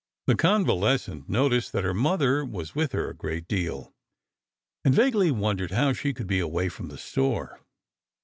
The 0.25 0.33
convalescent 0.35 1.29
noticed 1.29 1.73
that 1.73 1.83
her 1.83 1.93
mother 1.93 2.43
was 2.43 2.73
with 2.73 2.91
her 2.93 3.11
a 3.11 3.15
great 3.15 3.47
deal, 3.47 3.93
and 4.83 4.95
vaguely 4.95 5.29
wondered 5.29 5.69
how 5.69 5.93
she 5.93 6.11
could 6.11 6.25
be 6.25 6.39
away 6.39 6.69
from 6.69 6.87
the 6.87 6.97
store. 6.97 7.61